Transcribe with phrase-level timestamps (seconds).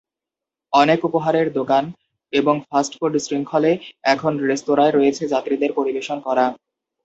[0.73, 1.83] অনেক উপহারের দোকান
[2.33, 3.71] এবং ফাস্ট ফুড শৃঙ্খলে
[4.13, 6.45] এখন রেস্তোরাঁয় রয়েছে যাত্রীদের পরিবেশন করা।